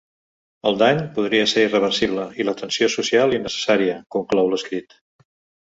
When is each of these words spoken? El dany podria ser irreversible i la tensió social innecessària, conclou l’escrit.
El 0.69 0.77
dany 0.81 1.01
podria 1.17 1.49
ser 1.51 1.65
irreversible 1.67 2.25
i 2.43 2.47
la 2.49 2.57
tensió 2.63 2.89
social 2.97 3.39
innecessària, 3.41 4.03
conclou 4.17 4.55
l’escrit. 4.55 4.99